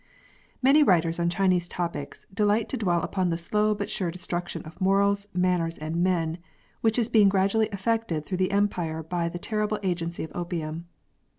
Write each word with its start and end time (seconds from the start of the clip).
Many 0.63 0.81
writers 0.81 1.19
on 1.19 1.29
Chinese 1.29 1.67
topics 1.67 2.25
delight 2.33 2.67
to 2.69 2.75
dwell 2.77 3.03
upon 3.03 3.29
the 3.29 3.37
slow 3.37 3.75
but 3.75 3.87
sure 3.87 4.09
destruction 4.09 4.63
of 4.63 4.81
morals, 4.81 5.27
manners, 5.31 5.77
and 5.77 5.97
men, 5.97 6.39
which 6.81 6.97
is 6.97 7.07
being 7.07 7.29
gradually 7.29 7.67
effected 7.71 8.25
throughout 8.25 8.39
the 8.39 8.51
Empire 8.51 9.03
by 9.03 9.29
the 9.29 9.37
terrible 9.37 9.77
agency 9.83 10.23
of 10.23 10.31
opium. 10.33 10.87